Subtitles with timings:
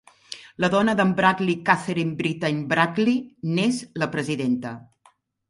[0.63, 3.21] La dona d'en Bradley, Katherine Brittain Bradley,
[3.59, 4.75] n'és la presidenta.